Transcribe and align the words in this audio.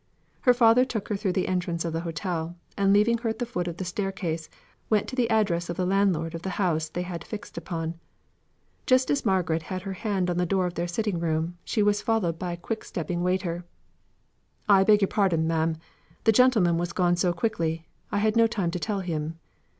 Her 0.39 0.53
father 0.55 0.83
took 0.83 1.09
her 1.09 1.15
through 1.15 1.33
the 1.33 1.47
entrance 1.47 1.85
of 1.85 1.93
the 1.93 1.99
hotel, 2.01 2.55
and 2.75 2.91
leaving 2.91 3.19
her 3.19 3.29
at 3.29 3.37
the 3.37 3.45
foot 3.45 3.67
of 3.67 3.77
the 3.77 3.85
staircase, 3.85 4.49
went 4.89 5.07
to 5.09 5.15
the 5.15 5.29
address 5.29 5.69
of 5.69 5.77
the 5.77 5.85
landlord 5.85 6.33
of 6.33 6.41
the 6.41 6.49
house 6.57 6.89
they 6.89 7.03
had 7.03 7.23
fixed 7.23 7.55
upon. 7.55 7.99
Just 8.87 9.11
as 9.11 9.27
Margaret 9.27 9.61
had 9.61 9.83
her 9.83 9.93
hand 9.93 10.31
on 10.31 10.37
the 10.37 10.45
door 10.47 10.65
of 10.65 10.73
their 10.73 10.87
sitting 10.87 11.19
room, 11.19 11.59
she 11.63 11.83
was 11.83 12.01
followed 12.01 12.39
by 12.39 12.53
a 12.53 12.57
quick 12.57 12.83
stepping 12.83 13.21
waiter: 13.21 13.63
"I 14.67 14.83
beg 14.83 15.01
your 15.01 15.07
pardon, 15.07 15.45
ma'am. 15.45 15.77
The 16.23 16.31
gentleman 16.31 16.79
was 16.79 16.93
gone 16.93 17.15
so 17.15 17.31
quickly, 17.31 17.85
I 18.11 18.17
had 18.17 18.35
no 18.35 18.47
time 18.47 18.71
to 18.71 18.79
tell 18.79 19.01
him. 19.01 19.37